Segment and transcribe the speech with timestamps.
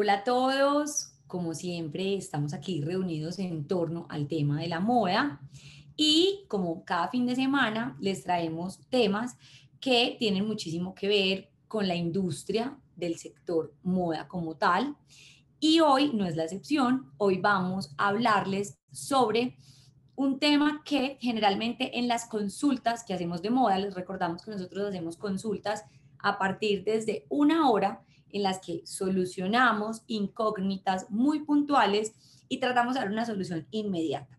[0.00, 5.40] Hola a todos, como siempre estamos aquí reunidos en torno al tema de la moda
[5.96, 9.36] y como cada fin de semana les traemos temas
[9.80, 14.96] que tienen muchísimo que ver con la industria del sector moda como tal.
[15.58, 19.56] Y hoy no es la excepción, hoy vamos a hablarles sobre
[20.14, 24.90] un tema que generalmente en las consultas que hacemos de moda, les recordamos que nosotros
[24.90, 25.82] hacemos consultas
[26.20, 32.14] a partir desde una hora en las que solucionamos incógnitas muy puntuales
[32.48, 34.38] y tratamos de dar una solución inmediata.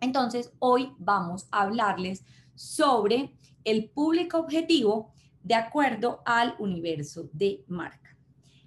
[0.00, 8.16] Entonces, hoy vamos a hablarles sobre el público objetivo de acuerdo al universo de marca.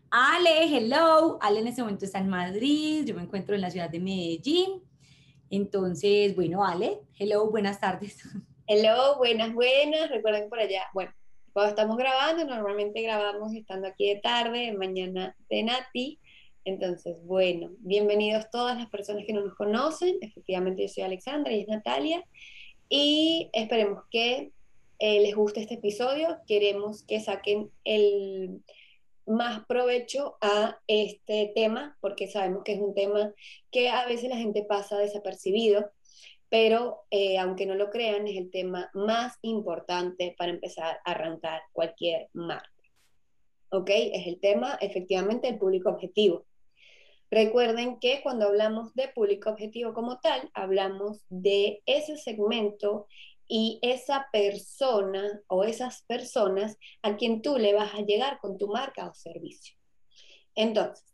[0.10, 1.38] Ale, hello.
[1.41, 4.84] Ale en este momento está en Madrid, yo me encuentro en la ciudad de Medellín.
[5.49, 8.18] Entonces, bueno, Ale, hello, buenas tardes.
[8.68, 10.10] Hello, buenas, buenas.
[10.10, 11.12] Recuerden por allá, bueno,
[11.54, 16.20] cuando estamos grabando, normalmente grabamos estando aquí de tarde, mañana de Nati.
[16.63, 20.16] Entonces, bueno, bienvenidos todas las personas que no nos conocen.
[20.21, 22.24] Efectivamente, yo soy Alexandra y es Natalia.
[22.88, 24.52] Y esperemos que
[24.99, 26.38] eh, les guste este episodio.
[26.48, 28.62] Queremos que saquen el
[29.26, 33.34] más provecho a este tema, porque sabemos que es un tema
[33.71, 35.90] que a veces la gente pasa desapercibido
[36.52, 41.62] pero eh, aunque no lo crean, es el tema más importante para empezar a arrancar
[41.71, 42.70] cualquier marca.
[43.70, 43.90] ¿Ok?
[43.90, 46.46] Es el tema efectivamente del público objetivo.
[47.30, 53.08] Recuerden que cuando hablamos de público objetivo como tal, hablamos de ese segmento
[53.48, 58.68] y esa persona o esas personas a quien tú le vas a llegar con tu
[58.68, 59.77] marca o servicio.
[60.55, 61.05] Entonces,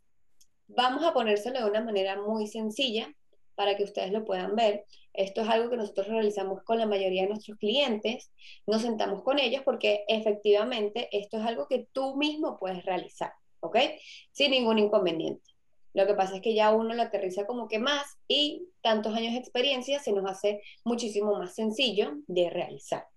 [0.66, 3.14] vamos a ponérselo de una manera muy sencilla
[3.58, 4.84] para que ustedes lo puedan ver.
[5.12, 8.30] Esto es algo que nosotros realizamos con la mayoría de nuestros clientes.
[8.68, 13.76] Nos sentamos con ellos porque efectivamente esto es algo que tú mismo puedes realizar, ¿ok?
[14.30, 15.42] Sin ningún inconveniente.
[15.92, 19.32] Lo que pasa es que ya uno lo aterriza como que más y tantos años
[19.32, 23.08] de experiencia se nos hace muchísimo más sencillo de realizar.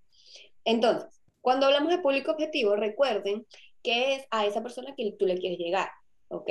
[0.66, 3.46] Entonces, cuando hablamos de público objetivo, recuerden
[3.84, 5.92] que es a esa persona que tú le quieres llegar,
[6.30, 6.50] ¿ok?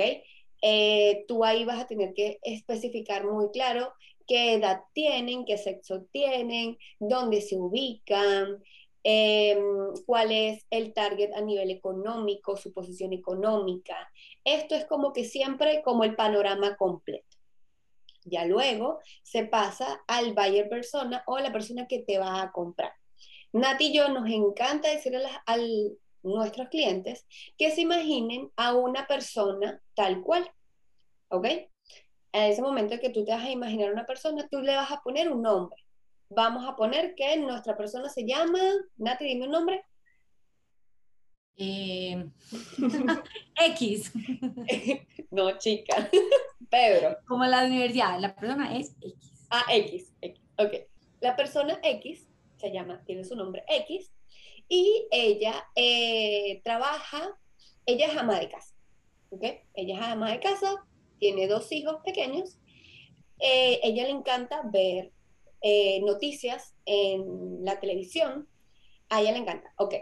[0.61, 3.93] Eh, tú ahí vas a tener que especificar muy claro
[4.27, 8.63] qué edad tienen, qué sexo tienen, dónde se ubican,
[9.03, 14.11] em, cuál es el target a nivel económico, su posición económica.
[14.43, 17.25] Esto es como que siempre como el panorama completo.
[18.23, 22.93] Ya luego se pasa al buyer persona o la persona que te va a comprar.
[23.53, 25.57] Nati y yo nos encanta decirle a,
[26.23, 27.25] nuestros clientes
[27.57, 30.49] que se imaginen a una persona tal cual,
[31.29, 31.45] ¿ok?
[32.33, 34.91] En ese momento que tú te vas a imaginar a una persona, tú le vas
[34.91, 35.77] a poner un nombre.
[36.29, 38.59] Vamos a poner que nuestra persona se llama,
[38.95, 39.83] Nati, dime un nombre.
[41.57, 42.25] Eh,
[43.65, 44.13] X.
[45.31, 46.09] no, chica.
[46.69, 47.17] Pedro.
[47.27, 49.47] Como la universidad, la persona es X.
[49.49, 50.41] Ah, X, X.
[50.57, 50.73] Ok.
[51.19, 52.30] La persona X
[52.61, 54.11] se llama, tiene su nombre X,
[54.69, 57.37] y ella eh, trabaja,
[57.85, 58.73] ella es ama de casa.
[59.31, 59.43] ¿Ok?
[59.73, 60.87] Ella es ama de casa,
[61.19, 62.57] tiene dos hijos pequeños,
[63.39, 65.11] eh, ella le encanta ver
[65.61, 68.47] eh, noticias en la televisión,
[69.09, 69.73] a ella le encanta.
[69.77, 69.95] Ok,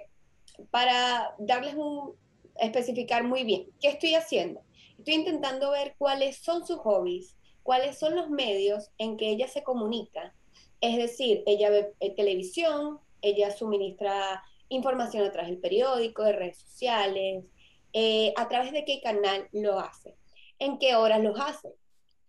[0.72, 2.16] para darles un,
[2.58, 4.62] especificar muy bien, ¿qué estoy haciendo?
[4.98, 9.64] Estoy intentando ver cuáles son sus hobbies, cuáles son los medios en que ella se
[9.64, 10.36] comunica.
[10.82, 16.58] Es decir, ella ve eh, televisión, ella suministra información a través del periódico, de redes
[16.58, 17.44] sociales,
[18.36, 20.16] a través de qué canal lo hace
[20.60, 21.74] en qué horas los hace.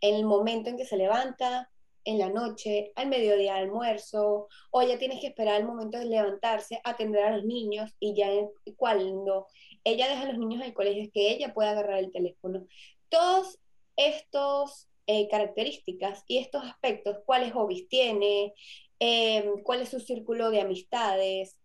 [0.01, 1.69] En el momento en que se levanta,
[2.05, 6.81] en la noche, al mediodía almuerzo, o ya tienes que esperar el momento de levantarse,
[6.83, 8.29] atender a los niños y ya
[8.77, 9.47] cuando
[9.85, 12.67] ella deja a los niños al colegio es que ella pueda agarrar el teléfono.
[13.11, 13.59] Todos
[13.97, 18.53] estos eh, características y estos aspectos, cuáles hobbies tiene,
[18.99, 21.59] em, cuál es su círculo de amistades.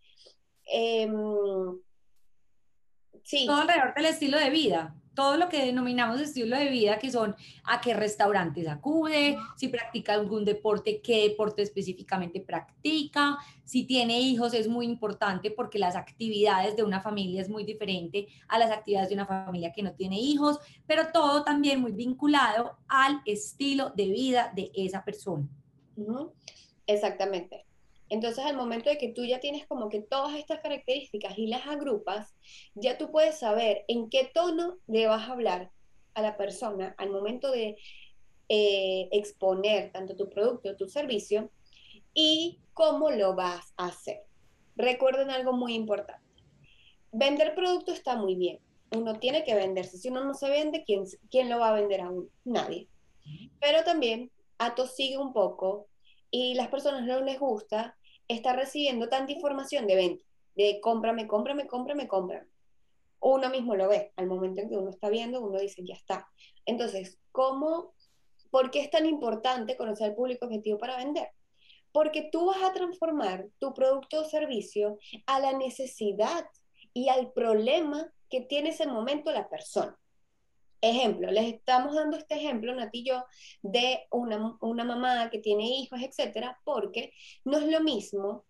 [3.23, 3.45] Sí.
[3.45, 7.35] Todo alrededor del estilo de vida todo lo que denominamos estilo de vida, que son
[7.63, 14.53] a qué restaurantes acude, si practica algún deporte, qué deporte específicamente practica, si tiene hijos
[14.53, 19.09] es muy importante porque las actividades de una familia es muy diferente a las actividades
[19.09, 24.07] de una familia que no tiene hijos, pero todo también muy vinculado al estilo de
[24.07, 25.47] vida de esa persona.
[26.85, 27.64] Exactamente.
[28.09, 31.65] Entonces, al momento de que tú ya tienes como que todas estas características y las
[31.65, 32.35] agrupas,
[32.75, 35.71] ya tú puedes saber en qué tono le vas a hablar
[36.13, 37.77] a la persona al momento de
[38.47, 41.49] eh, exponer tanto tu producto o tu servicio
[42.13, 44.21] y cómo lo vas a hacer.
[44.75, 46.23] Recuerden algo muy importante.
[47.11, 48.59] Vender producto está muy bien,
[48.91, 49.97] Uno tiene que venderse.
[49.97, 52.27] Si uno no se vende, ¿quién, quién lo va a vender a uno?
[52.43, 52.87] Nadie.
[53.59, 55.87] Pero también atosigue un poco
[56.37, 57.97] y las personas no les gusta
[58.27, 62.45] estar recibiendo tanta información de venta, de cómprame, cómprame, cómprame, cómprame.
[63.21, 66.27] Uno mismo lo ve, al momento en que uno está viendo, uno dice, ya está.
[66.65, 67.93] Entonces, ¿cómo,
[68.51, 71.29] por qué es tan importante conocer el público objetivo para vender?
[71.93, 74.97] Porque tú vas a transformar tu producto o servicio
[75.27, 76.43] a la necesidad
[76.93, 79.97] y al problema que tiene ese momento la persona.
[80.81, 83.23] Ejemplo, les estamos dando este ejemplo, Nati y yo,
[83.61, 87.11] de una, mamá que tiene hijos, etcétera, porque
[87.43, 88.45] no es lo mismo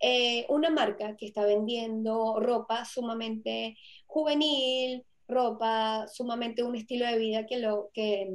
[0.00, 3.76] eh, una marca que está vendiendo ropa sumamente
[4.06, 8.28] juvenil, ropa sumamente un estilo de vida que lo que,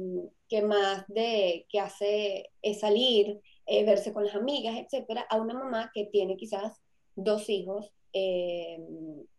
[0.48, 5.54] que más de que hace es salir eh, verse con las amigas, etcétera, a una
[5.54, 6.80] mamá que tiene quizás
[7.16, 8.78] dos hijos eh,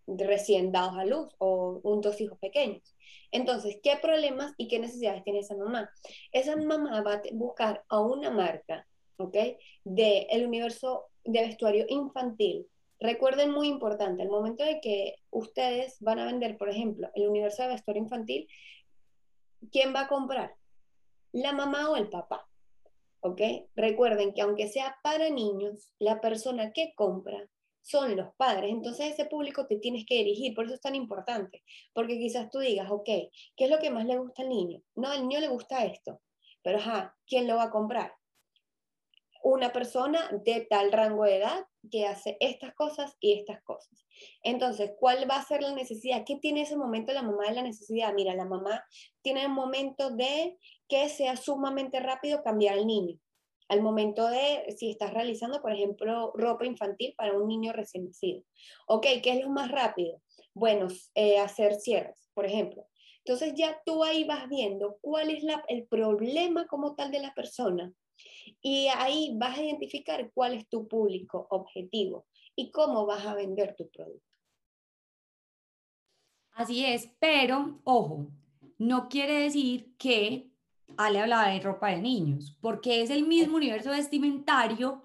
[0.07, 2.95] recién dados a luz o un, dos hijos pequeños.
[3.31, 5.89] Entonces, ¿qué problemas y qué necesidades tiene esa mamá?
[6.31, 8.87] Esa mamá va a buscar a una marca,
[9.17, 9.35] ¿ok?
[9.83, 12.67] De el universo de vestuario infantil.
[12.99, 17.63] Recuerden muy importante, el momento de que ustedes van a vender, por ejemplo, el universo
[17.63, 18.47] de vestuario infantil,
[19.71, 20.55] ¿quién va a comprar?
[21.31, 22.47] La mamá o el papá.
[23.25, 23.41] ¿ok?
[23.75, 27.49] Recuerden que aunque sea para niños, la persona que compra
[27.85, 31.63] son los padres, entonces ese público te tienes que dirigir, por eso es tan importante,
[31.93, 34.81] porque quizás tú digas, ok, ¿qué es lo que más le gusta al niño?
[34.95, 36.19] No, al niño le gusta esto,
[36.63, 38.13] pero ajá, ¿quién lo va a comprar?
[39.43, 44.03] Una persona de tal rango de edad que hace estas cosas y estas cosas.
[44.41, 46.23] Entonces, ¿cuál va a ser la necesidad?
[46.25, 48.15] ¿Qué tiene ese momento la mamá de la necesidad?
[48.15, 48.83] Mira, la mamá
[49.21, 53.19] tiene un momento de que sea sumamente rápido cambiar al niño.
[53.67, 58.43] Al momento de, si estás realizando, por ejemplo, ropa infantil para un niño recién nacido.
[58.87, 60.21] Ok, ¿qué es lo más rápido?
[60.53, 62.87] Bueno, eh, hacer cierres, por ejemplo.
[63.25, 67.33] Entonces ya tú ahí vas viendo cuál es la, el problema como tal de la
[67.33, 67.91] persona
[68.61, 73.75] y ahí vas a identificar cuál es tu público objetivo y cómo vas a vender
[73.75, 74.37] tu producto.
[76.51, 78.27] Así es, pero ojo,
[78.77, 80.51] no quiere decir que
[80.97, 85.03] Ale hablaba de ropa de niños, porque es el mismo universo vestimentario,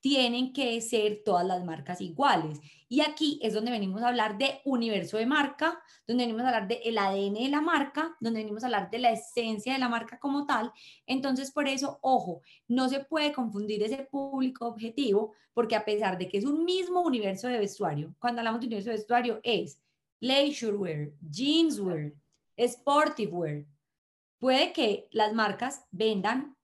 [0.00, 2.60] tienen que ser todas las marcas iguales.
[2.88, 6.66] Y aquí es donde venimos a hablar de universo de marca, donde venimos a hablar
[6.66, 10.18] del ADN de la marca, donde venimos a hablar de la esencia de la marca
[10.18, 10.72] como tal.
[11.06, 16.28] Entonces, por eso, ojo, no se puede confundir ese público objetivo, porque a pesar de
[16.28, 19.80] que es un mismo universo de vestuario, cuando hablamos de universo de vestuario es
[20.18, 22.12] leisure wear, jeans wear,
[22.58, 23.64] sportive wear,
[24.40, 26.56] Puede que las marcas vendan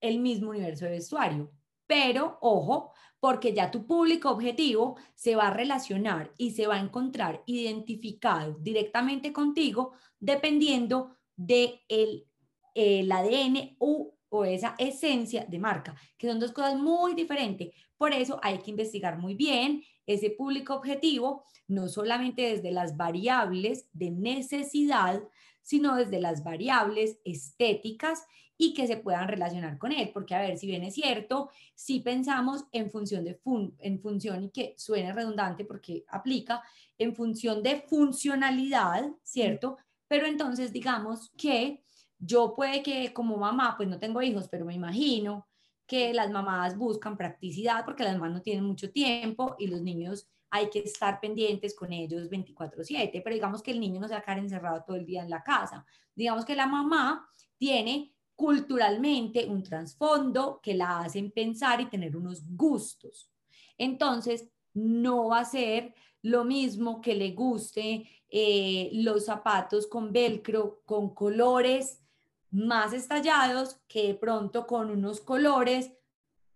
[0.00, 1.52] el mismo universo de vestuario,
[1.86, 6.80] pero ojo, porque ya tu público objetivo se va a relacionar y se va a
[6.80, 12.26] encontrar identificado directamente contigo dependiendo de el,
[12.74, 17.70] el ADN u, o esa esencia de marca, que son dos cosas muy diferentes.
[17.96, 23.88] Por eso hay que investigar muy bien ese público objetivo, no solamente desde las variables
[23.92, 25.22] de necesidad,
[25.66, 28.24] sino desde las variables estéticas
[28.56, 31.98] y que se puedan relacionar con él, porque a ver, si bien es cierto, si
[31.98, 33.40] pensamos en función de
[33.80, 36.62] en función y que suene redundante porque aplica
[36.98, 39.76] en función de funcionalidad, ¿cierto?
[40.06, 41.82] Pero entonces digamos que
[42.16, 45.48] yo puede que como mamá, pues no tengo hijos, pero me imagino
[45.84, 50.28] que las mamás buscan practicidad porque las mamás no tienen mucho tiempo y los niños
[50.50, 54.20] hay que estar pendientes con ellos 24/7, pero digamos que el niño no se va
[54.20, 55.84] a quedar encerrado todo el día en la casa.
[56.14, 62.44] Digamos que la mamá tiene culturalmente un trasfondo que la hacen pensar y tener unos
[62.54, 63.30] gustos.
[63.78, 70.82] Entonces, no va a ser lo mismo que le guste eh, los zapatos con velcro,
[70.84, 72.02] con colores
[72.50, 75.92] más estallados, que de pronto con unos colores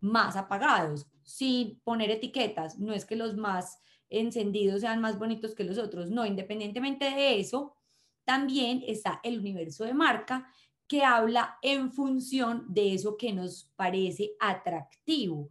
[0.00, 2.78] más apagados sin poner etiquetas.
[2.78, 7.38] No es que los más encendidos sean más bonitos que los otros, no, independientemente de
[7.40, 7.76] eso,
[8.24, 10.48] también está el universo de marca
[10.86, 15.48] que habla en función de eso que nos parece atractivo.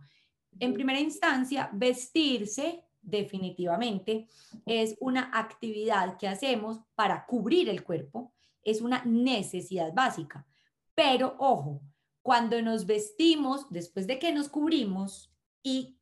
[0.60, 4.28] En primera instancia, vestirse definitivamente
[4.66, 8.34] es una actividad que hacemos para cubrir el cuerpo,
[8.64, 10.46] es una necesidad básica.
[10.94, 11.82] Pero ojo,
[12.22, 15.29] cuando nos vestimos, después de que nos cubrimos,
[15.64, 15.98] y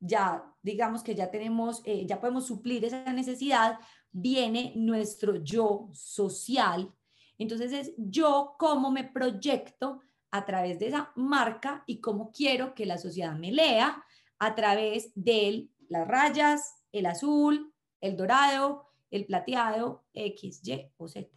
[0.00, 3.78] ya digamos que ya tenemos, eh, ya podemos suplir esa necesidad,
[4.10, 6.92] viene nuestro yo social.
[7.38, 10.00] Entonces es yo cómo me proyecto
[10.30, 14.02] a través de esa marca y cómo quiero que la sociedad me lea
[14.38, 21.28] a través de las rayas, el azul, el dorado, el plateado X, Y o Z.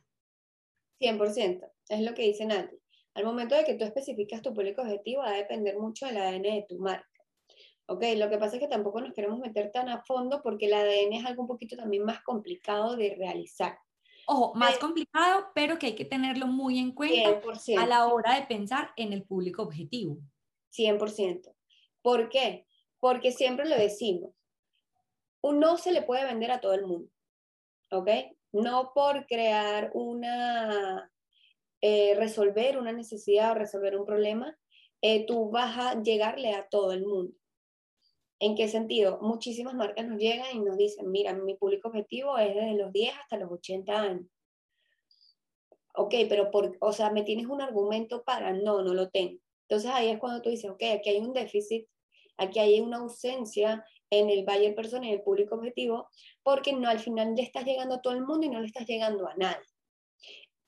[1.01, 2.77] 100%, es lo que dice Nati.
[3.15, 6.41] Al momento de que tú especificas tu público objetivo, va a depender mucho del ADN
[6.41, 7.14] de tu marca.
[7.87, 10.73] Ok, lo que pasa es que tampoco nos queremos meter tan a fondo porque el
[10.73, 13.77] ADN es algo un poquito también más complicado de realizar.
[14.27, 17.39] Ojo, más complicado, pero que hay que tenerlo muy en cuenta
[17.77, 20.17] a la hora de pensar en el público objetivo.
[20.71, 21.53] 100%.
[22.01, 22.65] ¿Por qué?
[22.99, 24.33] Porque siempre lo decimos,
[25.43, 27.09] no se le puede vender a todo el mundo,
[27.91, 28.09] ¿ok?
[28.51, 31.11] No por crear una,
[31.81, 34.57] eh, resolver una necesidad o resolver un problema,
[35.01, 37.35] eh, tú vas a llegarle a todo el mundo.
[38.39, 39.19] ¿En qué sentido?
[39.21, 43.13] Muchísimas marcas nos llegan y nos dicen, mira, mi público objetivo es desde los 10
[43.17, 44.27] hasta los 80 años.
[45.95, 48.51] Ok, pero por, o sea, ¿me tienes un argumento para?
[48.51, 49.39] No, no lo tengo.
[49.67, 51.87] Entonces ahí es cuando tú dices, ok, aquí hay un déficit,
[52.37, 56.09] aquí hay una ausencia en el buyer persona en el público objetivo,
[56.43, 58.85] porque no al final le estás llegando a todo el mundo y no le estás
[58.85, 59.65] llegando a nadie.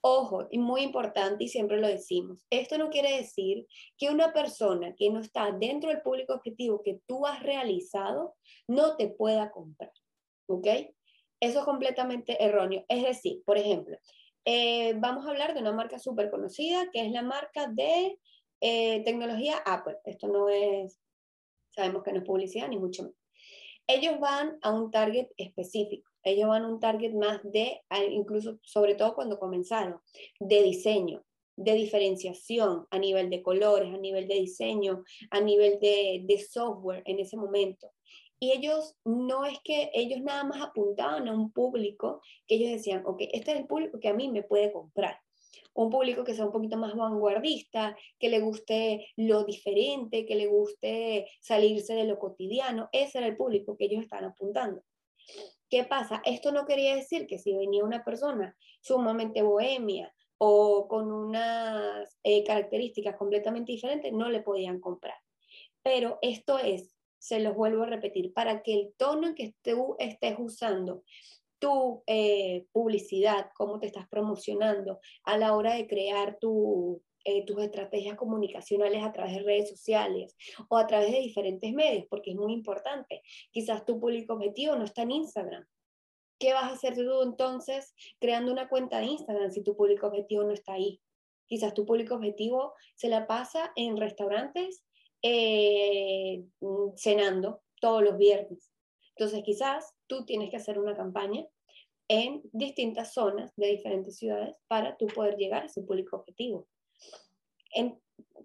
[0.02, 3.66] Ojo, y muy importante, y siempre lo decimos, esto no quiere decir
[3.98, 8.36] que una persona que no está dentro del público objetivo que tú has realizado
[8.68, 9.92] no te pueda comprar.
[10.48, 10.68] ¿Ok?
[11.40, 12.86] Eso es completamente erróneo.
[12.88, 13.98] Es decir, por ejemplo,
[14.46, 18.18] eh, vamos a hablar de una marca súper conocida, que es la marca de
[18.62, 19.98] eh, tecnología Apple.
[20.06, 21.00] Esto no es,
[21.72, 23.18] sabemos que no es publicidad, ni mucho menos.
[23.88, 28.96] Ellos van a un target específico ellos van a un target más de, incluso sobre
[28.96, 30.00] todo cuando comenzaron,
[30.40, 31.24] de diseño,
[31.56, 37.02] de diferenciación a nivel de colores, a nivel de diseño, a nivel de, de software
[37.06, 37.92] en ese momento.
[38.40, 43.04] Y ellos no es que ellos nada más apuntaban a un público que ellos decían,
[43.06, 45.20] ok, este es el público que a mí me puede comprar.
[45.74, 50.48] Un público que sea un poquito más vanguardista, que le guste lo diferente, que le
[50.48, 52.90] guste salirse de lo cotidiano.
[52.92, 54.84] Ese era el público que ellos estaban apuntando.
[55.70, 56.22] ¿Qué pasa?
[56.24, 62.44] Esto no quería decir que si venía una persona sumamente bohemia o con unas eh,
[62.44, 65.18] características completamente diferentes, no le podían comprar.
[65.84, 69.96] Pero esto es, se los vuelvo a repetir, para que el tono en que tú
[70.00, 71.04] estés usando
[71.60, 77.62] tu eh, publicidad, cómo te estás promocionando a la hora de crear tu, eh, tus
[77.62, 80.34] estrategias comunicacionales a través de redes sociales
[80.70, 83.22] o a través de diferentes medios, porque es muy importante.
[83.52, 85.68] Quizás tu público objetivo no está en Instagram.
[86.40, 90.44] ¿Qué vas a hacer tú entonces creando una cuenta de Instagram si tu público objetivo
[90.46, 91.02] no está ahí?
[91.48, 94.86] Quizás tu público objetivo se la pasa en restaurantes
[95.22, 96.46] eh,
[96.96, 98.72] cenando todos los viernes.
[99.18, 101.46] Entonces quizás tú tienes que hacer una campaña
[102.08, 106.70] en distintas zonas de diferentes ciudades para tú poder llegar a ese público objetivo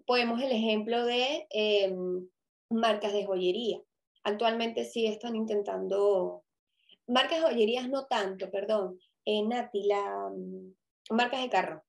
[0.05, 2.27] podemos el ejemplo de em,
[2.69, 3.81] marcas de joyería.
[4.23, 6.43] Actualmente sí están intentando,
[7.07, 11.83] marcas de joyerías no tanto, perdón, en Nati, la, mm, marcas de carro,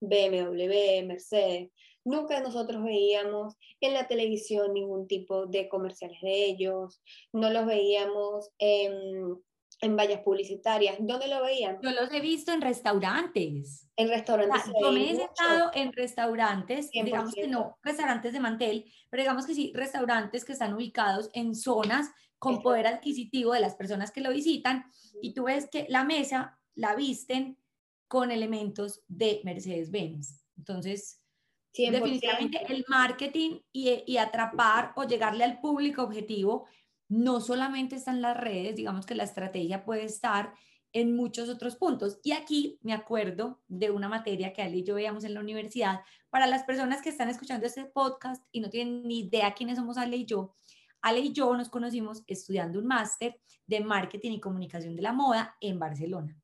[0.00, 1.70] BMW, Mercedes.
[2.04, 8.50] Nunca nosotros veíamos en la televisión ningún tipo de comerciales de ellos, no los veíamos
[8.58, 9.42] en
[9.80, 10.96] en vallas publicitarias.
[11.00, 11.78] ¿Dónde lo veían?
[11.82, 13.88] Yo los he visto en restaurantes.
[13.96, 14.72] En restaurantes.
[14.80, 19.54] yo me he sentado en restaurantes, digamos que no restaurantes de mantel, pero digamos que
[19.54, 24.30] sí, restaurantes que están ubicados en zonas con poder adquisitivo de las personas que lo
[24.30, 24.84] visitan
[25.22, 27.58] y tú ves que la mesa la visten
[28.08, 30.44] con elementos de Mercedes-Benz.
[30.56, 31.22] Entonces,
[31.72, 36.66] definitivamente el marketing y, y atrapar o llegarle al público objetivo
[37.08, 40.54] no solamente está en las redes, digamos que la estrategia puede estar
[40.92, 42.18] en muchos otros puntos.
[42.22, 46.00] Y aquí me acuerdo de una materia que Ale y yo veíamos en la universidad.
[46.30, 49.98] Para las personas que están escuchando este podcast y no tienen ni idea quiénes somos
[49.98, 50.54] Ale y yo,
[51.02, 55.56] Ale y yo nos conocimos estudiando un máster de marketing y comunicación de la moda
[55.60, 56.36] en Barcelona.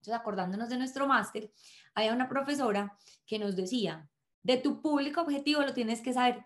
[0.00, 1.50] Entonces, acordándonos de nuestro máster,
[1.94, 4.08] había una profesora que nos decía,
[4.42, 6.44] de tu público objetivo lo tienes que saber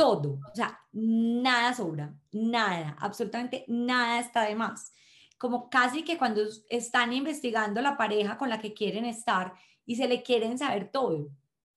[0.00, 4.94] todo, o sea, nada sobra, nada, absolutamente nada está de más.
[5.36, 6.40] Como casi que cuando
[6.70, 9.52] están investigando la pareja con la que quieren estar
[9.84, 11.28] y se le quieren saber todo,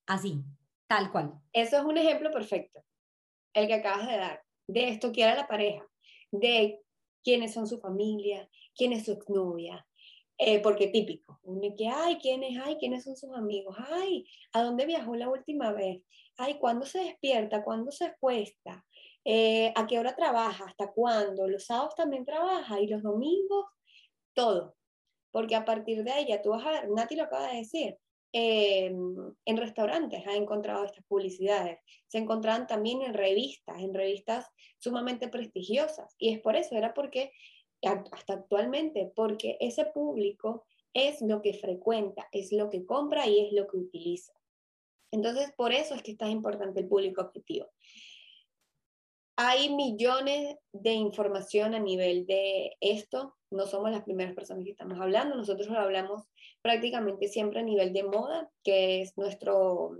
[0.05, 0.41] así,
[0.87, 1.33] tal cual.
[1.51, 2.81] Eso es un ejemplo perfecto,
[3.53, 5.85] el que acabas de dar, de esto que era la pareja,
[6.31, 6.79] de
[7.25, 9.85] quiénes son su familia, quién es su exnovia,
[10.37, 13.75] eh, porque típico, uno que, ay, ¿quiénes, ay, quiénes son sus amigos?
[13.89, 16.01] Ay, ¿a dónde viajó la última vez?
[16.37, 17.63] ay, ¿cuándo se despierta?
[17.63, 18.85] ¿Cuándo se acuesta?
[19.25, 20.65] Eh, ¿A qué hora trabaja?
[20.65, 21.47] ¿Hasta cuándo?
[21.47, 23.65] Los sábados también trabaja y los domingos,
[24.33, 24.75] todo.
[25.31, 27.97] Porque a partir de ahí ya tú vas a ver, Nati lo acaba de decir,
[28.33, 34.47] em, en restaurantes ha encontrado estas publicidades, se encontraban también en revistas, en revistas
[34.79, 36.15] sumamente prestigiosas.
[36.17, 37.31] Y es por eso, era porque
[37.83, 43.53] hasta actualmente, porque ese público es lo que frecuenta, es lo que compra y es
[43.53, 44.33] lo que utiliza.
[45.11, 47.69] Entonces, por eso es que está importante el público objetivo.
[49.35, 54.99] Hay millones de información a nivel de esto, no somos las primeras personas que estamos
[54.99, 56.23] hablando, nosotros lo hablamos
[56.61, 59.97] prácticamente siempre a nivel de moda, que es nuestro,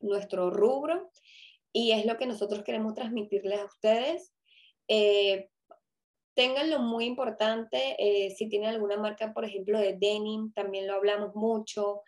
[0.00, 1.10] nuestro rubro,
[1.72, 4.32] y es lo que nosotros queremos transmitirles a ustedes.
[4.88, 5.48] Eh,
[6.36, 11.34] Ténganlo muy importante, eh, si tienen alguna marca, por ejemplo, de denim, también lo hablamos
[11.34, 12.02] mucho,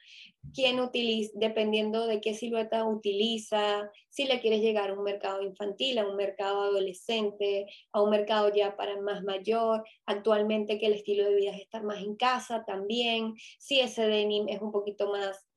[0.52, 5.98] quién utiliza, dependiendo de qué silueta utiliza, si le quieres llegar a un mercado infantil,
[5.98, 11.24] a un mercado adolescente, a un mercado ya para más mayor, actualmente que el estilo
[11.24, 15.48] de vida es estar más en casa también, si ese denim es un poquito más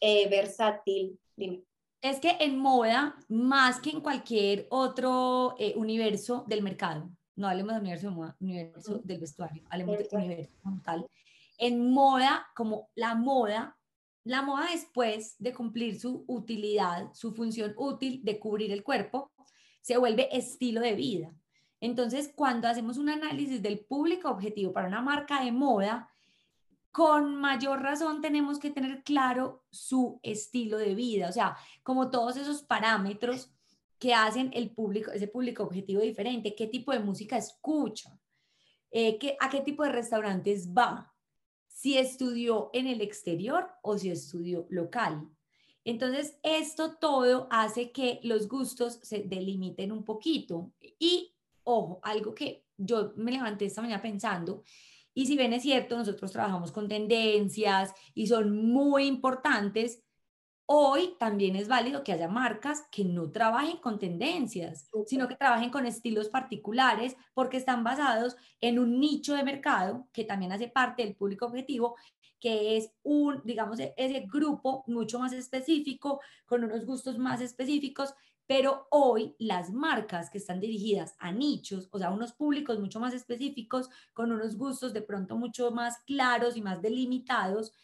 [0.00, 1.62] eh, versátil, dime.
[2.00, 7.74] Es que en moda, más que en cualquier otro eh, universo del mercado, no hablemos
[7.74, 11.06] del universo, universo del vestuario, hablemos del universo como tal.
[11.58, 13.76] En moda, como la moda,
[14.24, 19.32] la moda después de cumplir su utilidad, su función útil de cubrir el cuerpo,
[19.80, 21.34] se vuelve estilo de vida.
[21.80, 26.08] Entonces, cuando hacemos un análisis del público objetivo para una marca de moda,
[26.92, 32.36] con mayor razón tenemos que tener claro su estilo de vida, o sea, como todos
[32.36, 33.50] esos parámetros
[34.02, 38.10] que hacen el público, ese público objetivo diferente, qué tipo de música escucha,
[38.90, 41.14] eh, qué, a qué tipo de restaurantes va,
[41.68, 45.28] si estudió en el exterior o si estudió local.
[45.84, 50.72] Entonces, esto todo hace que los gustos se delimiten un poquito.
[50.98, 54.64] Y, ojo, algo que yo me levanté esta mañana pensando,
[55.14, 60.02] y si bien es cierto, nosotros trabajamos con tendencias y son muy importantes,
[60.74, 65.68] Hoy también es válido que haya marcas que no trabajen con tendencias, sino que trabajen
[65.68, 71.04] con estilos particulares porque están basados en un nicho de mercado que también hace parte
[71.04, 71.96] del público objetivo,
[72.40, 78.14] que es un, digamos, e-, ese grupo mucho más específico, con unos gustos más específicos,
[78.46, 83.12] pero hoy las marcas que están dirigidas a nichos, o sea, unos públicos mucho más
[83.12, 87.74] específicos, con unos gustos de pronto mucho más claros y más delimitados,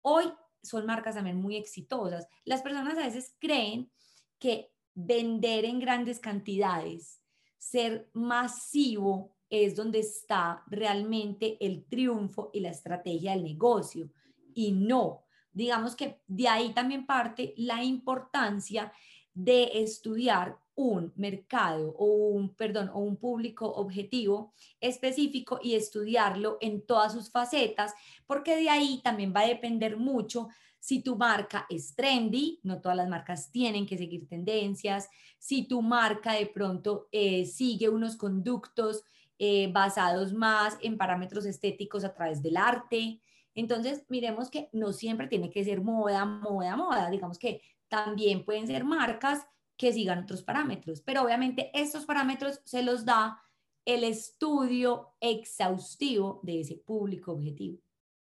[0.00, 0.24] hoy
[0.62, 2.26] son marcas también muy exitosas.
[2.44, 3.90] Las personas a veces creen
[4.38, 7.20] que vender en grandes cantidades,
[7.58, 14.08] ser masivo, es donde está realmente el triunfo y la estrategia del negocio.
[14.54, 18.90] Y no, digamos que de ahí también parte la importancia
[19.34, 26.86] de estudiar un mercado o un, perdón, o un público objetivo específico y estudiarlo en
[26.86, 27.92] todas sus facetas,
[28.26, 32.96] porque de ahí también va a depender mucho si tu marca es trendy, no todas
[32.96, 35.08] las marcas tienen que seguir tendencias,
[35.38, 39.04] si tu marca de pronto eh, sigue unos conductos
[39.38, 43.20] eh, basados más en parámetros estéticos a través del arte.
[43.54, 47.10] Entonces, miremos que no siempre tiene que ser moda, moda, moda.
[47.10, 49.46] Digamos que también pueden ser marcas
[49.82, 53.42] que sigan otros parámetros, pero obviamente estos parámetros se los da
[53.84, 57.80] el estudio exhaustivo de ese público objetivo.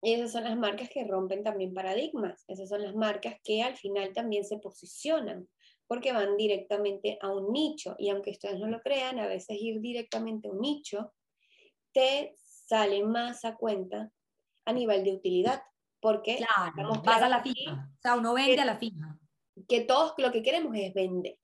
[0.03, 3.75] Y esas son las marcas que rompen también paradigmas, esas son las marcas que al
[3.75, 5.49] final también se posicionan,
[5.87, 9.81] porque van directamente a un nicho, y aunque ustedes no lo crean, a veces ir
[9.81, 11.13] directamente a un nicho
[11.91, 14.11] te sale más a cuenta
[14.65, 15.63] a nivel de utilidad,
[15.99, 19.17] porque claro, vas a la fija, o sea, uno vende a la fija.
[19.67, 21.38] que todos lo que queremos es vender.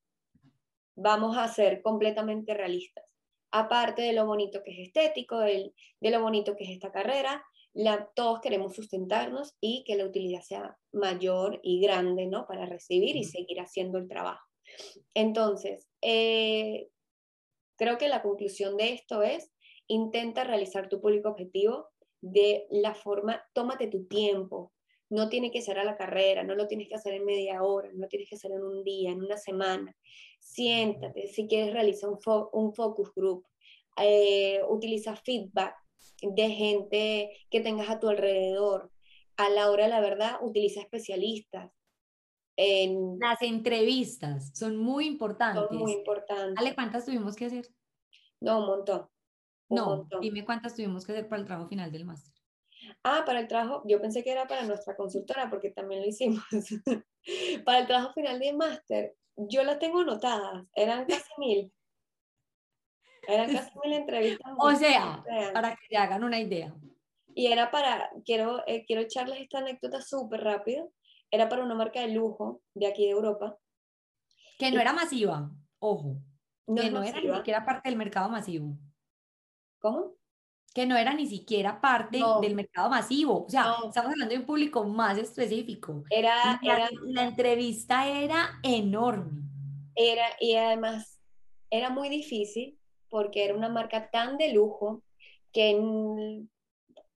[0.96, 3.06] Vamos a ser completamente realistas.
[3.52, 8.10] Aparte de lo bonito que es estético, de, lo bonito que es esta carrera, la,
[8.16, 12.48] todos queremos sustentarnos y que la utilidad sea mayor y grande, ¿no?
[12.48, 14.46] Para recibir y seguir haciendo el trabajo.
[15.14, 16.90] Entonces, eh,
[17.78, 19.52] creo que la conclusión de esto es,
[19.88, 21.90] intenta realizar tu público objetivo
[22.22, 24.74] de la forma, tómate tu tiempo,
[25.10, 27.90] no tiene que ser a la carrera, no lo tienes que hacer en media hora,
[27.94, 29.96] no tienes que hacer en un día, en una semana.
[30.40, 32.20] Siéntate, si quieres realizar un,
[32.54, 33.46] un focus group,
[33.98, 35.76] eh, utiliza feedback
[36.22, 38.92] de gente que tengas a tu alrededor.
[39.38, 41.72] A la hora de la verdad, utiliza especialistas.
[42.58, 43.20] En...
[43.20, 45.66] Las entrevistas son muy importantes.
[45.68, 46.56] Son muy importantes.
[46.58, 47.68] Ale, ¿cuántas tuvimos que hacer?
[48.40, 49.08] No, un montón.
[49.70, 52.35] no, dime cuántas tuvimos que hacer para el trabajo final del máster.
[53.08, 56.44] Ah, para el trabajo, yo pensé que era para nuestra consultora porque también lo hicimos.
[57.64, 61.72] para el trabajo final de máster, yo las tengo anotadas, eran casi mil.
[63.28, 64.52] Eran casi mil entrevistas.
[64.58, 66.74] O sea, para que te hagan una idea.
[67.36, 70.92] Y era para, quiero, eh, quiero echarles esta anécdota súper rápido,
[71.30, 73.56] era para una marca de lujo de aquí de Europa.
[74.58, 76.18] Que no era masiva, ojo.
[76.66, 78.76] No que no era ni siquiera parte del mercado masivo.
[79.78, 80.16] ¿Cómo?
[80.76, 82.42] Que no era ni siquiera parte No.
[82.42, 83.46] del mercado masivo.
[83.46, 83.88] O sea, No.
[83.88, 86.04] estamos hablando de un público más específico.
[86.10, 89.42] Era, la, era, la entrevista era enorme.
[89.96, 91.22] era, y además
[91.70, 92.78] era muy difícil
[93.10, 95.02] porque era una marca tan de lujo
[95.54, 95.80] que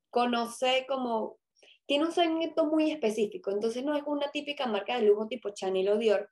[0.10, 1.38] conoce como,
[1.86, 5.90] tiene un segmento muy específico, entonces no es una típica marca de lujo tipo Chanel
[5.90, 6.30] o Dior,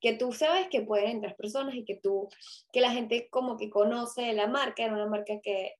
[0.00, 2.28] que tú sabes que pueden entrar personas y que tú,
[2.72, 5.74] que la gente como que conoce la marca, era una marca que,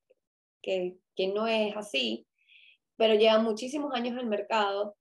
[0.61, 0.97] que,
[1.33, 2.27] no es así,
[2.97, 4.95] pero lleva muchísimos años en el mercado,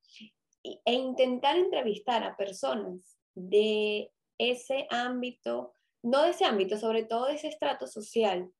[0.62, 7.34] e intentar entrevistar a personas de ese ámbito, no de ese ámbito, sobre todo de
[7.34, 8.50] ese estrato social.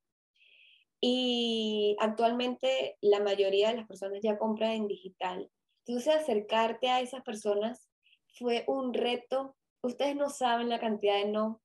[1.00, 5.50] Y actualmente la mayoría de las personas ya compran en digital.
[5.86, 7.90] Entonces acercarte a esas personas
[8.38, 9.56] fue un reto.
[9.82, 11.62] Ustedes no saben la cantidad de no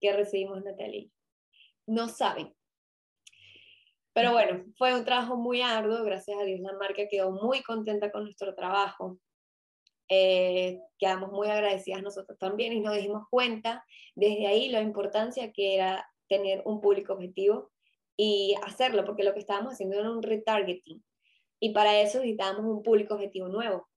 [0.00, 1.08] que recibimos, Natalia.
[1.86, 2.54] No saben.
[4.12, 8.10] Pero bueno, fue un trabajo muy arduo, gracias a Dios la marca quedó muy contenta
[8.10, 9.18] con nuestro trabajo.
[10.08, 13.84] Eh, quedamos muy agradecidas nosotros también y nos dimos cuenta
[14.16, 17.70] desde ahí la importancia que era tener un público objetivo
[18.16, 21.02] y hacerlo, porque lo que estábamos haciendo era un retargeting.
[21.60, 23.88] Y para eso necesitábamos un público objetivo nuevo.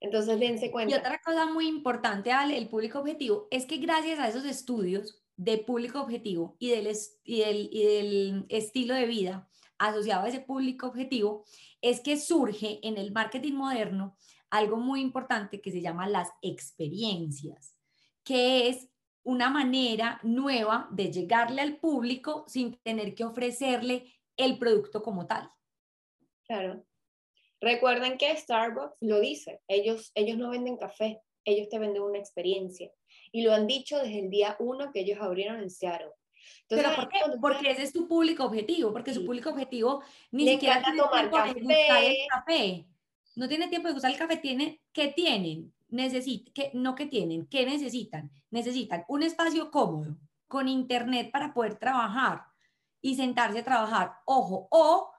[0.00, 0.98] Entonces, dense Y cuenta.
[0.98, 5.58] otra cosa muy importante, Ale, el público objetivo, es que gracias a esos estudios de
[5.58, 6.88] público objetivo y del,
[7.24, 11.44] y del estilo de vida asociado a ese público objetivo,
[11.80, 14.16] es que surge en el marketing moderno
[14.50, 17.74] algo muy importante que se llama las experiencias,
[18.22, 18.88] que es
[19.24, 25.50] una manera nueva de llegarle al público sin tener que ofrecerle el producto como tal.
[26.46, 26.84] Claro.
[27.60, 32.90] Recuerden que Starbucks lo dice, ellos, ellos no venden café, ellos te venden una experiencia.
[33.32, 36.10] Y lo han dicho desde el día uno que ellos abrieron en Seattle.
[36.62, 37.18] Entonces, ¿Pero por qué?
[37.40, 39.20] Porque ese es tu público objetivo, porque Sí.
[39.20, 42.26] su público objetivo ni Le siquiera tiene tomar tiempo de gustar el café.
[42.30, 42.86] café.
[43.34, 45.72] No tiene tiempo de gustar el café, tiene, ¿qué tienen?
[45.88, 48.30] Necesita, que, no que tienen, ¿qué necesitan?
[48.50, 50.16] Necesitan un espacio cómodo,
[50.48, 52.42] con internet para poder trabajar
[53.00, 54.12] y sentarse a trabajar.
[54.26, 55.11] Ojo, o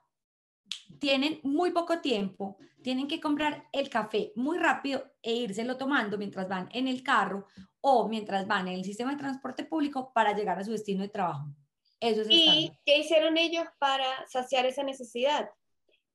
[1.04, 6.48] tienen muy poco tiempo, tienen que comprar el café muy rápido e írselo tomando mientras
[6.48, 7.46] van en el carro
[7.82, 11.10] o mientras van en el sistema de transporte público para llegar a su destino de
[11.10, 11.48] trabajo.
[12.00, 15.50] Eso es ¿Y qué hicieron ellos para saciar esa necesidad?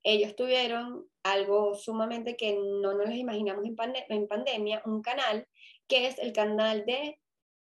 [0.03, 5.47] Ellos tuvieron algo sumamente que no nos imaginamos en, pande- en pandemia, un canal
[5.87, 7.21] que es el canal de,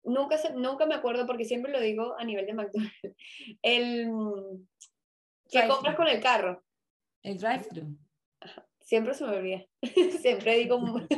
[0.02, 3.16] nunca, se- nunca me acuerdo porque siempre lo digo a nivel de McDonald's,
[3.62, 4.66] el mm,
[5.48, 6.64] que compras con el carro.
[7.24, 7.96] El drive-thru.
[8.80, 9.64] Siempre se me olvida.
[10.20, 10.78] Siempre digo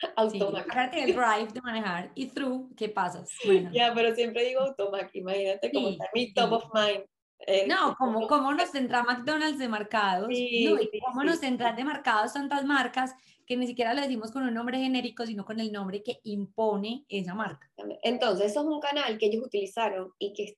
[0.00, 0.62] Sí, automac.
[0.70, 3.28] acuérdate del drive de manejar y through, ¿qué pasas?
[3.44, 5.10] Bueno, Ya, pero siempre digo automac.
[5.14, 6.34] Imagínate cómo Sí, está mi sí.
[6.34, 7.04] top of mind.
[7.46, 10.28] Eh, no, ¿cómo, cómo nos tendrá McDonald's de marcados?
[10.30, 11.26] Sí, no, y sí, cómo sí.
[11.26, 13.14] nos tendrán de marcados tantas marcas
[13.46, 17.04] que ni siquiera lo decimos con un nombre genérico, sino con el nombre que impone
[17.08, 17.70] esa marca.
[18.02, 20.56] Entonces, eso es un canal que ellos utilizaron y que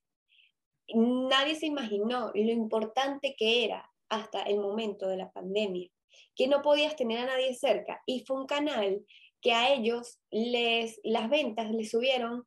[0.95, 5.89] nadie se imaginó lo importante que era hasta el momento de la pandemia,
[6.37, 8.03] que no podías tener a nadie cerca.
[8.05, 9.03] Y fue un canal
[9.41, 12.45] que a ellos les, las ventas les subieron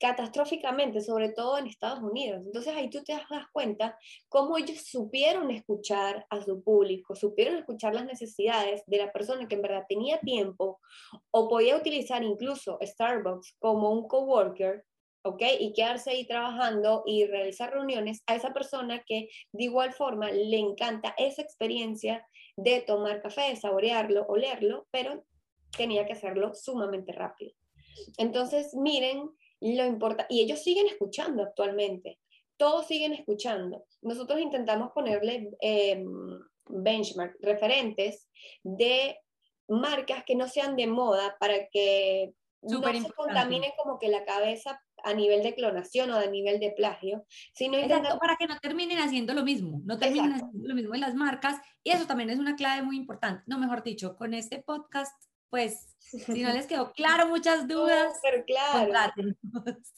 [0.00, 2.42] catastróficamente, sobre todo en Estados Unidos.
[2.44, 3.96] Entonces ahí tú te das cuenta
[4.28, 9.54] cómo ellos supieron escuchar a su público, supieron escuchar las necesidades de la persona que
[9.54, 10.80] en verdad tenía tiempo
[11.30, 14.84] o podía utilizar incluso Starbucks como un coworker,
[15.24, 15.42] ¿ok?
[15.58, 20.58] Y quedarse ahí trabajando y realizar reuniones a esa persona que de igual forma le
[20.58, 25.24] encanta esa experiencia de tomar café, de saborearlo, olerlo, pero
[25.76, 27.52] tenía que hacerlo sumamente rápido.
[28.18, 32.18] Entonces, miren lo importante, y ellos siguen escuchando actualmente,
[32.56, 33.84] todos siguen escuchando.
[34.02, 36.04] Nosotros intentamos ponerle eh,
[36.68, 38.28] benchmark, referentes
[38.62, 39.18] de
[39.68, 44.80] marcas que no sean de moda para que no se contamine como que la cabeza
[45.04, 48.58] a nivel de clonación o a nivel de plagio, sino Exacto, intentamos para que no
[48.58, 50.46] terminen haciendo lo mismo, no terminen Exacto.
[50.48, 53.42] haciendo lo mismo en las marcas, y eso también es una clave muy importante.
[53.46, 55.14] No, mejor dicho, con este podcast,
[55.50, 58.90] pues, si no les quedó claro muchas dudas, Súper claro.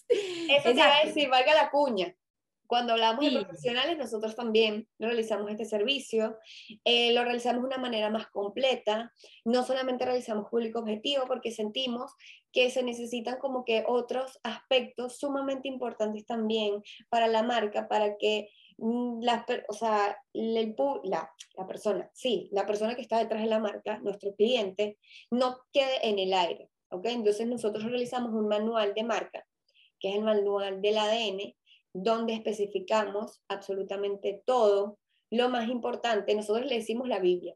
[0.09, 1.07] Eso te iba a Exacto.
[1.09, 2.15] decir, valga la cuña.
[2.69, 3.33] Cuando hablamos Sí.
[3.33, 6.37] de profesionales, nosotros también realizamos este servicio,
[6.85, 9.13] eh, lo realizamos de una manera más completa,
[9.45, 12.13] no solamente realizamos público objetivo porque sentimos
[12.57, 18.49] que se necesitan como que otros aspectos sumamente importantes también para la marca, para que
[18.79, 23.51] mm, la, o sea, el la, la persona, sí, la persona que está detrás de
[23.51, 24.97] la marca, nuestro cliente,
[25.31, 27.05] no quede en el aire, ¿ok?
[27.09, 29.47] Entonces nosotros realizamos un manual de marca,
[30.01, 31.55] que es el manual del ADN,
[31.93, 34.99] donde especificamos absolutamente todo
[35.31, 37.55] lo más importante, nosotros le decimos la Biblia.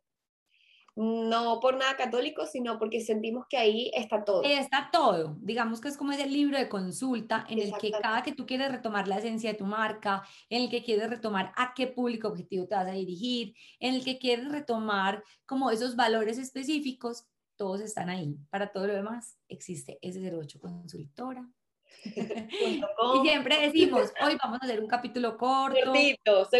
[1.03, 4.43] No por nada católico, sino porque sentimos que ahí está todo.
[4.43, 5.39] Está todo.
[5.41, 8.71] Digamos que es como ese libro de consulta en el que cada que tú quieres
[8.71, 12.67] retomar la esencia de tu marca, en el que quieres retomar a qué público objetivo
[12.67, 17.25] te vas a dirigir, en el que quieres retomar como esos valores específicos,
[17.57, 18.37] todos están ahí.
[18.51, 21.49] Para todo lo demás existe S08 Consultora
[22.05, 25.93] y siempre decimos, hoy vamos a hacer un capítulo corto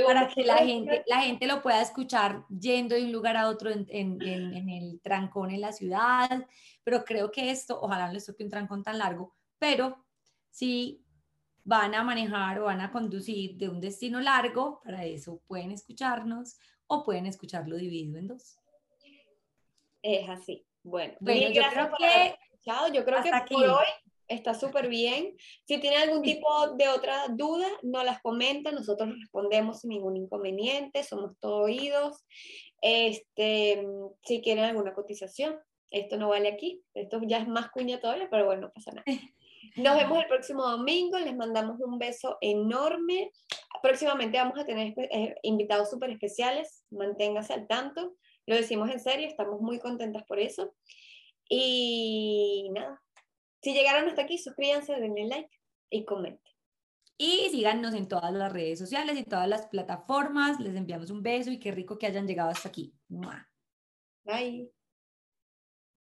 [0.07, 3.71] para que la gente, la gente lo pueda escuchar yendo de un lugar a otro
[3.71, 6.47] en, en, en, el trancón en la ciudad,
[6.85, 10.05] pero creo que esto, ojalá no les toque un trancón tan largo, pero
[10.51, 11.05] si
[11.65, 16.59] van a manejar o van a conducir de un destino largo, para eso pueden escucharnos
[16.87, 18.59] o pueden escucharlo dividido en dos.
[20.03, 20.67] Es así.
[20.83, 22.35] Bueno, bueno yo creo que...
[22.93, 23.87] Yo creo que por hoy
[24.31, 25.37] está súper bien.
[25.67, 31.03] Si tienen algún tipo de otra duda, no las comenta, nosotros respondemos sin ningún inconveniente,
[31.03, 32.25] somos todo oídos.
[32.81, 33.85] Este,
[34.23, 35.59] si quieren alguna cotización,
[35.91, 39.05] esto no vale aquí, esto ya es más cuña todavía, pero bueno, no pasa nada.
[39.77, 43.31] Nos vemos el próximo domingo, les mandamos un beso enorme.
[43.83, 48.15] Próximamente vamos a tener eh, invitados súper especiales, manténgase al tanto,
[48.47, 50.73] lo decimos en serio, estamos muy contentas por eso.
[51.49, 53.03] Y nada,
[53.63, 55.51] si llegaron hasta aquí, suscríbanse, denle like
[55.91, 56.53] y comenten.
[57.19, 60.59] Y síganos en todas las redes sociales y todas las plataformas.
[60.59, 62.95] Les enviamos un beso y qué rico que hayan llegado hasta aquí.
[64.25, 64.71] Bye.